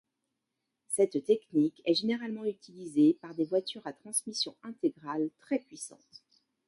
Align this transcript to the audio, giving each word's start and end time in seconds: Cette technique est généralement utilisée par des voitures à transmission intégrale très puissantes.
Cette 0.87 1.23
technique 1.25 1.79
est 1.85 1.93
généralement 1.93 2.43
utilisée 2.43 3.13
par 3.21 3.35
des 3.35 3.43
voitures 3.45 3.85
à 3.85 3.93
transmission 3.93 4.55
intégrale 4.63 5.29
très 5.41 5.59
puissantes. 5.59 6.23